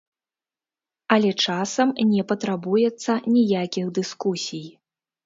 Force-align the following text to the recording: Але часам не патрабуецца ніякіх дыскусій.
Але 1.15 1.29
часам 1.45 1.87
не 2.13 2.23
патрабуецца 2.31 3.11
ніякіх 3.35 3.93
дыскусій. 3.99 4.65